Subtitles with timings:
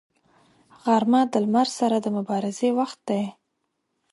[0.83, 3.23] غرمه د لمر سره د مبارزې وخت دی